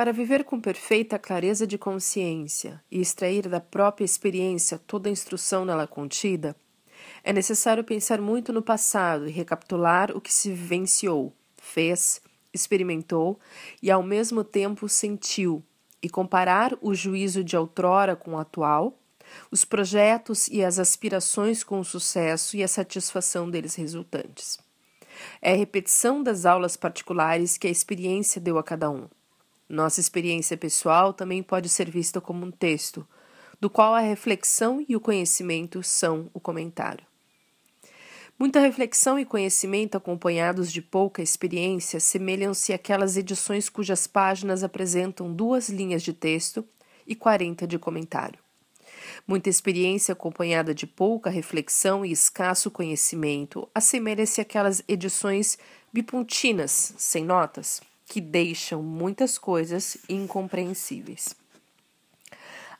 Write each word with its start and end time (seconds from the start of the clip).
Para 0.00 0.14
viver 0.14 0.44
com 0.44 0.58
perfeita 0.58 1.18
clareza 1.18 1.66
de 1.66 1.76
consciência 1.76 2.82
e 2.90 3.02
extrair 3.02 3.46
da 3.50 3.60
própria 3.60 4.02
experiência 4.02 4.78
toda 4.78 5.10
a 5.10 5.12
instrução 5.12 5.62
nela 5.66 5.86
contida, 5.86 6.56
é 7.22 7.34
necessário 7.34 7.84
pensar 7.84 8.18
muito 8.18 8.50
no 8.50 8.62
passado 8.62 9.28
e 9.28 9.30
recapitular 9.30 10.16
o 10.16 10.18
que 10.18 10.32
se 10.32 10.48
vivenciou, 10.48 11.34
fez, 11.58 12.22
experimentou 12.50 13.38
e 13.82 13.90
ao 13.90 14.02
mesmo 14.02 14.42
tempo 14.42 14.88
sentiu, 14.88 15.62
e 16.02 16.08
comparar 16.08 16.74
o 16.80 16.94
juízo 16.94 17.44
de 17.44 17.54
outrora 17.54 18.16
com 18.16 18.30
o 18.30 18.38
atual, 18.38 18.98
os 19.50 19.66
projetos 19.66 20.48
e 20.48 20.64
as 20.64 20.78
aspirações 20.78 21.62
com 21.62 21.78
o 21.78 21.84
sucesso 21.84 22.56
e 22.56 22.62
a 22.62 22.68
satisfação 22.68 23.50
deles 23.50 23.74
resultantes. 23.74 24.58
É 25.42 25.52
a 25.52 25.56
repetição 25.56 26.22
das 26.22 26.46
aulas 26.46 26.74
particulares 26.74 27.58
que 27.58 27.66
a 27.66 27.70
experiência 27.70 28.40
deu 28.40 28.56
a 28.56 28.62
cada 28.62 28.88
um. 28.88 29.06
Nossa 29.70 30.00
experiência 30.00 30.56
pessoal 30.56 31.12
também 31.12 31.44
pode 31.44 31.68
ser 31.68 31.88
vista 31.88 32.20
como 32.20 32.44
um 32.44 32.50
texto, 32.50 33.06
do 33.60 33.70
qual 33.70 33.94
a 33.94 34.00
reflexão 34.00 34.84
e 34.88 34.96
o 34.96 35.00
conhecimento 35.00 35.80
são 35.80 36.28
o 36.34 36.40
comentário. 36.40 37.06
Muita 38.36 38.58
reflexão 38.58 39.16
e 39.16 39.24
conhecimento 39.24 39.96
acompanhados 39.96 40.72
de 40.72 40.82
pouca 40.82 41.22
experiência 41.22 42.00
semelham-se 42.00 42.72
àquelas 42.72 43.16
edições 43.16 43.68
cujas 43.68 44.08
páginas 44.08 44.64
apresentam 44.64 45.32
duas 45.32 45.68
linhas 45.68 46.02
de 46.02 46.14
texto 46.14 46.66
e 47.06 47.14
quarenta 47.14 47.64
de 47.64 47.78
comentário. 47.78 48.40
Muita 49.24 49.48
experiência 49.48 50.14
acompanhada 50.14 50.74
de 50.74 50.84
pouca 50.84 51.30
reflexão 51.30 52.04
e 52.04 52.10
escasso 52.10 52.72
conhecimento 52.72 53.68
assemelha-se 53.72 54.40
àquelas 54.40 54.82
edições 54.88 55.56
bipontinas, 55.92 56.92
sem 56.98 57.24
notas, 57.24 57.80
que 58.10 58.20
deixam 58.20 58.82
muitas 58.82 59.38
coisas 59.38 59.96
incompreensíveis. 60.08 61.36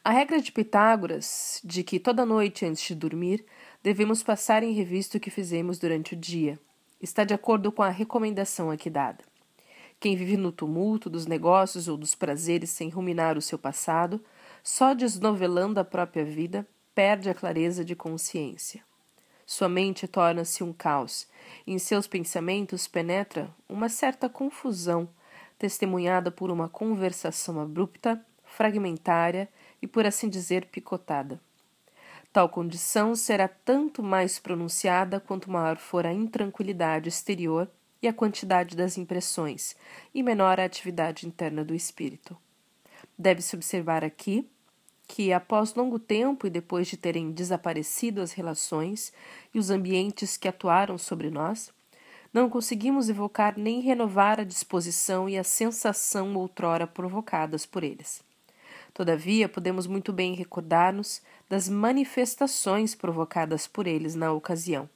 A 0.02 0.10
regra 0.10 0.42
de 0.42 0.50
Pitágoras, 0.50 1.60
de 1.62 1.84
que 1.84 2.00
toda 2.00 2.26
noite 2.26 2.66
antes 2.66 2.82
de 2.82 2.96
dormir 2.96 3.46
devemos 3.80 4.24
passar 4.24 4.64
em 4.64 4.72
revista 4.72 5.18
o 5.18 5.20
que 5.20 5.30
fizemos 5.30 5.78
durante 5.78 6.14
o 6.14 6.16
dia, 6.16 6.58
está 7.00 7.22
de 7.22 7.32
acordo 7.32 7.70
com 7.70 7.80
a 7.80 7.90
recomendação 7.90 8.72
aqui 8.72 8.90
dada. 8.90 9.22
Quem 10.00 10.16
vive 10.16 10.36
no 10.36 10.50
tumulto 10.50 11.08
dos 11.08 11.26
negócios 11.26 11.86
ou 11.86 11.96
dos 11.96 12.16
prazeres 12.16 12.70
sem 12.70 12.88
ruminar 12.88 13.38
o 13.38 13.42
seu 13.42 13.58
passado, 13.58 14.20
só 14.64 14.94
desnovelando 14.94 15.78
a 15.78 15.84
própria 15.84 16.24
vida, 16.24 16.66
perde 16.92 17.30
a 17.30 17.34
clareza 17.34 17.84
de 17.84 17.94
consciência. 17.94 18.82
Sua 19.46 19.68
mente 19.68 20.08
torna-se 20.08 20.64
um 20.64 20.72
caos, 20.72 21.28
e 21.64 21.72
em 21.72 21.78
seus 21.78 22.08
pensamentos 22.08 22.88
penetra 22.88 23.48
uma 23.68 23.88
certa 23.88 24.28
confusão, 24.28 25.08
testemunhada 25.60 26.30
por 26.30 26.50
uma 26.50 26.70
conversação 26.70 27.60
abrupta, 27.60 28.24
fragmentária 28.42 29.46
e, 29.82 29.86
por 29.86 30.06
assim 30.06 30.26
dizer, 30.26 30.64
picotada. 30.66 31.38
Tal 32.32 32.48
condição 32.48 33.14
será 33.14 33.46
tanto 33.46 34.02
mais 34.02 34.38
pronunciada 34.38 35.20
quanto 35.20 35.50
maior 35.50 35.76
for 35.76 36.06
a 36.06 36.14
intranquilidade 36.14 37.10
exterior 37.10 37.70
e 38.00 38.08
a 38.08 38.12
quantidade 38.12 38.74
das 38.74 38.96
impressões, 38.96 39.76
e 40.14 40.22
menor 40.22 40.58
a 40.58 40.64
atividade 40.64 41.26
interna 41.26 41.62
do 41.62 41.74
espírito. 41.74 42.34
Deve-se 43.18 43.54
observar 43.54 44.02
aqui 44.02 44.48
que, 45.06 45.30
após 45.30 45.74
longo 45.74 45.98
tempo 45.98 46.46
e 46.46 46.50
depois 46.50 46.88
de 46.88 46.96
terem 46.96 47.32
desaparecido 47.32 48.22
as 48.22 48.32
relações 48.32 49.12
e 49.52 49.58
os 49.58 49.68
ambientes 49.68 50.38
que 50.38 50.48
atuaram 50.48 50.96
sobre 50.96 51.28
nós, 51.28 51.70
não 52.32 52.48
conseguimos 52.48 53.08
evocar 53.08 53.58
nem 53.58 53.80
renovar 53.80 54.38
a 54.40 54.44
disposição 54.44 55.28
e 55.28 55.36
a 55.36 55.44
sensação 55.44 56.34
outrora 56.36 56.86
provocadas 56.86 57.66
por 57.66 57.82
eles. 57.82 58.22
Todavia, 58.94 59.48
podemos 59.48 59.86
muito 59.86 60.12
bem 60.12 60.34
recordar-nos 60.34 61.22
das 61.48 61.68
manifestações 61.68 62.94
provocadas 62.94 63.66
por 63.66 63.86
eles 63.86 64.14
na 64.14 64.32
ocasião. 64.32 64.88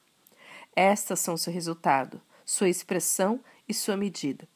Estas 0.75 1.21
são 1.21 1.37
seu 1.37 1.53
resultado, 1.53 2.21
sua 2.45 2.69
expressão 2.69 3.41
e 3.69 3.75
sua 3.75 3.97
medida. 3.97 4.49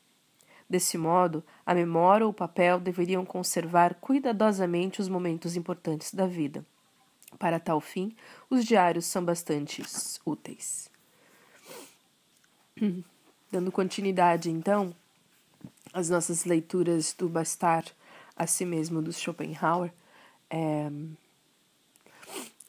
Desse 0.69 0.99
modo, 0.99 1.43
a 1.65 1.75
memória 1.75 2.27
ou 2.27 2.31
o 2.31 2.35
papel 2.35 2.79
deveriam 2.79 3.25
conservar 3.25 3.95
cuidadosamente 3.95 5.01
os 5.01 5.09
momentos 5.09 5.57
importantes 5.57 6.13
da 6.13 6.27
vida. 6.27 6.65
Para 7.39 7.61
tal 7.61 7.81
fim, 7.81 8.15
os 8.51 8.65
diários 8.65 9.07
são 9.07 9.25
bastante 9.25 9.83
úteis. 10.27 10.88
Dando 13.51 13.73
continuidade, 13.73 14.51
então, 14.51 14.95
às 15.93 16.11
nossas 16.11 16.45
leituras 16.45 17.15
do 17.17 17.29
Bastar 17.29 17.85
a 18.37 18.47
si 18.47 18.65
mesmo 18.65 19.03
do 19.03 19.13
Schopenhauer. 19.13 19.91
É... 20.51 20.91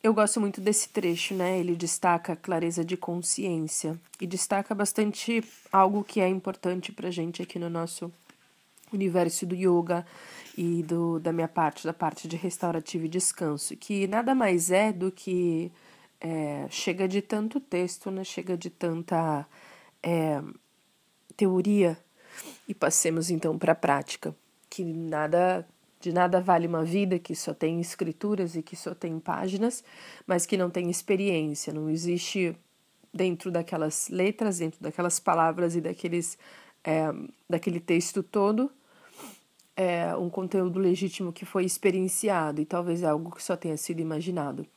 Eu 0.01 0.13
gosto 0.13 0.39
muito 0.39 0.61
desse 0.61 0.87
trecho, 0.89 1.33
né? 1.33 1.59
Ele 1.59 1.75
destaca 1.75 2.31
a 2.31 2.35
clareza 2.35 2.85
de 2.85 2.95
consciência 2.95 3.99
e 4.19 4.25
destaca 4.25 4.73
bastante 4.73 5.43
algo 5.71 6.03
que 6.05 6.21
é 6.21 6.27
importante 6.27 6.93
pra 6.93 7.11
gente 7.11 7.41
aqui 7.41 7.59
no 7.59 7.69
nosso 7.69 8.11
universo 8.93 9.45
do 9.45 9.53
yoga 9.53 10.05
e 10.57 10.83
do, 10.83 11.19
da 11.19 11.33
minha 11.33 11.49
parte, 11.49 11.85
da 11.85 11.93
parte 11.93 12.27
de 12.27 12.35
restaurativo 12.37 13.05
e 13.05 13.09
descanso, 13.09 13.75
que 13.75 14.07
nada 14.07 14.33
mais 14.33 14.71
é 14.71 14.91
do 14.91 15.11
que 15.11 15.71
é, 16.19 16.65
chega 16.69 17.07
de 17.07 17.21
tanto 17.21 17.59
texto, 17.59 18.09
né? 18.09 18.23
Chega 18.23 18.57
de 18.57 18.69
tanta 18.69 19.45
é, 20.03 20.41
teoria 21.35 21.97
e 22.67 22.73
passemos 22.73 23.29
então 23.29 23.57
para 23.57 23.73
a 23.73 23.75
prática 23.75 24.35
que 24.69 24.83
nada 24.83 25.67
de 25.99 26.13
nada 26.13 26.39
vale 26.39 26.65
uma 26.65 26.85
vida 26.85 27.19
que 27.19 27.35
só 27.35 27.53
tem 27.53 27.81
escrituras 27.81 28.55
e 28.55 28.63
que 28.63 28.73
só 28.73 28.95
tem 28.95 29.19
páginas, 29.19 29.83
mas 30.25 30.45
que 30.45 30.55
não 30.55 30.69
tem 30.69 30.89
experiência, 30.89 31.73
não 31.73 31.89
existe 31.89 32.55
dentro 33.13 33.51
daquelas 33.51 34.07
letras, 34.07 34.59
dentro 34.59 34.81
daquelas 34.81 35.19
palavras 35.19 35.75
e 35.75 35.81
daqueles 35.81 36.38
é, 36.85 37.11
daquele 37.49 37.81
texto 37.81 38.23
todo 38.23 38.71
é, 39.79 40.13
um 40.17 40.29
conteúdo 40.29 40.77
legítimo 40.77 41.31
que 41.31 41.45
foi 41.45 41.63
experienciado 41.63 42.59
e 42.59 42.65
talvez 42.65 43.01
algo 43.01 43.31
que 43.31 43.41
só 43.41 43.55
tenha 43.55 43.77
sido 43.77 44.01
imaginado. 44.01 44.67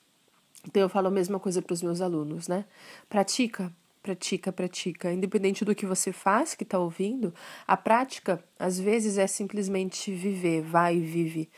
Então 0.65 0.81
eu 0.81 0.89
falo 0.89 1.09
a 1.09 1.11
mesma 1.11 1.41
coisa 1.41 1.61
para 1.61 1.75
os 1.75 1.83
meus 1.83 2.01
alunos, 2.01 2.47
né? 2.47 2.65
Pratica, 3.09 3.73
pratica, 4.03 4.53
pratica. 4.53 5.13
Independente 5.13 5.65
do 5.65 5.75
que 5.75 5.87
você 5.87 6.13
faz, 6.13 6.55
que 6.55 6.65
está 6.65 6.79
ouvindo, 6.79 7.33
a 7.67 7.77
prática, 7.77 8.43
às 8.59 8.79
vezes, 8.79 9.19
é 9.19 9.27
simplesmente 9.27 10.13
viver, 10.13 10.63
vai 10.63 10.97
e 10.97 11.01
vive. 11.01 11.51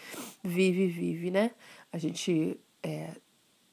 Vive, 0.43 0.87
vive, 0.87 1.31
né? 1.31 1.51
A 1.93 1.99
gente 1.99 2.59
é, 2.83 3.11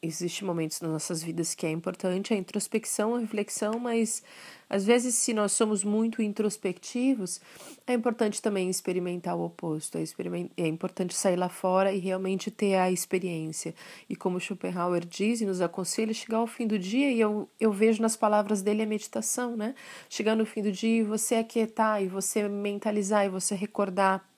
Existem 0.04 0.48
momentos 0.48 0.82
nas 0.82 0.92
nossas 0.92 1.22
vidas 1.22 1.54
que 1.54 1.64
é 1.66 1.70
importante 1.70 2.34
a 2.34 2.38
introspecção, 2.38 3.14
a 3.14 3.20
reflexão, 3.20 3.78
mas 3.78 4.24
às 4.72 4.86
vezes, 4.86 5.16
se 5.16 5.34
nós 5.34 5.52
somos 5.52 5.84
muito 5.84 6.22
introspectivos, 6.22 7.42
é 7.86 7.94
importante 7.94 8.42
também 8.42 8.70
experimentar 8.70 9.36
o 9.36 9.44
oposto. 9.44 9.98
É, 9.98 10.04
é 10.56 10.66
importante 10.66 11.14
sair 11.14 11.36
lá 11.36 11.50
fora 11.50 11.92
e 11.92 12.00
realmente 12.00 12.50
ter 12.50 12.76
a 12.76 12.90
experiência. 12.90 13.76
E 14.10 14.16
como 14.16 14.40
Schopenhauer 14.40 15.06
diz 15.06 15.42
e 15.42 15.46
nos 15.46 15.60
aconselha, 15.60 16.14
chegar 16.14 16.38
ao 16.38 16.48
fim 16.48 16.66
do 16.66 16.80
dia, 16.80 17.12
e 17.12 17.20
eu, 17.20 17.50
eu 17.60 17.72
vejo 17.72 18.02
nas 18.02 18.16
palavras 18.16 18.62
dele 18.62 18.82
a 18.82 18.88
meditação, 18.88 19.58
né? 19.58 19.76
Chegar 20.10 20.36
no 20.36 20.46
fim 20.46 20.64
do 20.64 20.72
dia 20.72 21.02
e 21.02 21.04
você 21.04 21.36
aquietar, 21.36 22.02
e 22.02 22.08
você 22.08 22.48
mentalizar, 22.48 23.26
e 23.26 23.30
você 23.30 23.54
recordar 23.54 24.31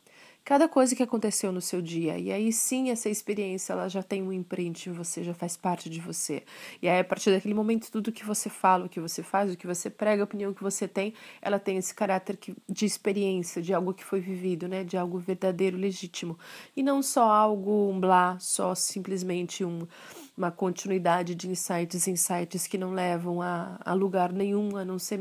cada 0.44 0.68
coisa 0.68 0.96
que 0.96 1.04
aconteceu 1.04 1.52
no 1.52 1.62
seu 1.62 1.82
dia. 1.82 2.18
E 2.18 2.32
aí 2.32 2.52
sim, 2.52 2.90
essa 2.90 3.10
experiência 3.10 3.74
ela 3.74 3.88
já 3.88 4.04
tem 4.04 4.22
um 4.22 4.32
imprint 4.32 4.90
em 4.90 4.94
você, 4.94 5.24
já 5.24 5.34
faz 5.34 5.56
parte 5.56 5.90
de 5.90 6.02
você. 6.02 6.44
E 6.82 6.88
aí 6.90 7.00
a 7.00 7.04
partir 7.04 7.32
daquele 7.32 7.54
momento 7.54 7.92
tudo 7.92 8.12
que 8.12 8.26
você 8.26 8.50
fala, 8.50 8.86
o 8.86 8.90
que 8.90 9.00
você 9.00 9.24
faz, 9.24 9.54
o 9.54 9.58
que 9.58 9.68
você 9.68 9.90
prega, 9.90 10.24
a 10.24 10.26
opinião 10.26 10.54
que 10.54 10.64
você 10.64 10.88
tem, 10.88 11.14
ela 11.42 11.60
tem 11.60 11.78
esse 11.78 11.94
caráter 11.94 12.38
de 12.70 12.86
experiência, 12.86 13.62
de 13.62 13.74
algo 13.74 13.94
que 13.94 14.04
foi 14.04 14.20
vivido, 14.20 14.68
né, 14.68 14.84
de 14.84 14.98
algo 14.98 15.18
verdadeiro, 15.18 15.78
legítimo. 15.78 16.38
E 16.76 16.84
não 16.84 17.02
só 17.02 17.32
algo 17.32 17.90
um 17.90 18.00
blá, 18.00 18.38
só 18.40 18.76
simplesmente 18.76 19.64
um 19.64 19.88
uma 20.36 20.52
continuidade 20.52 21.36
de 21.36 21.48
insights, 21.48 22.08
insights 22.08 22.66
que 22.66 22.78
não 22.78 22.92
levam 22.92 23.42
a, 23.42 23.80
a 23.86 23.94
lugar 23.94 24.34
nenhum, 24.34 24.76
a 24.76 24.84
não 24.84 24.98
ser 24.98 25.20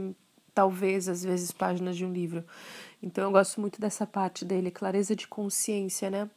talvez 0.54 1.08
às 1.08 1.22
vezes 1.22 1.50
páginas 1.50 1.96
de 1.96 2.04
um 2.04 2.12
livro. 2.12 2.44
Então 3.02 3.25
eu 3.25 3.31
gosto 3.31 3.60
muito 3.60 3.81
dessa 3.81 4.06
parte 4.06 4.44
dele, 4.44 4.70
clareza 4.70 5.16
de 5.16 5.26
consciência, 5.26 6.10
né? 6.10 6.31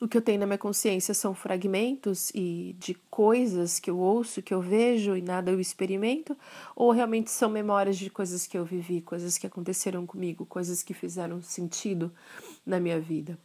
O 0.00 0.08
que 0.08 0.16
eu 0.16 0.22
tenho 0.22 0.40
na 0.40 0.46
minha 0.46 0.58
consciência 0.58 1.14
são 1.14 1.34
fragmentos 1.34 2.30
e 2.34 2.74
de 2.78 2.94
coisas 3.08 3.78
que 3.78 3.88
eu 3.88 3.98
ouço, 3.98 4.42
que 4.42 4.52
eu 4.52 4.60
vejo 4.60 5.16
e 5.16 5.22
nada 5.22 5.50
eu 5.50 5.60
experimento, 5.60 6.36
ou 6.74 6.90
realmente 6.90 7.30
são 7.30 7.48
memórias 7.48 7.96
de 7.96 8.10
coisas 8.10 8.46
que 8.46 8.58
eu 8.58 8.64
vivi, 8.64 9.00
coisas 9.00 9.38
que 9.38 9.46
aconteceram 9.46 10.04
comigo, 10.06 10.44
coisas 10.44 10.82
que 10.82 10.92
fizeram 10.92 11.40
sentido 11.40 12.12
na 12.66 12.80
minha 12.80 13.00
vida. 13.00 13.38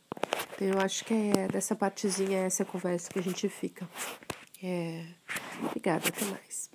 Então 0.55 0.67
eu 0.67 0.79
acho 0.79 1.05
que 1.05 1.13
é 1.13 1.47
dessa 1.47 1.75
partezinha 1.75 2.39
essa 2.39 2.65
conversa 2.65 3.09
que 3.09 3.19
a 3.19 3.23
gente 3.23 3.47
fica. 3.47 3.87
É... 4.61 5.05
Obrigada, 5.63 6.09
até 6.09 6.25
mais. 6.25 6.69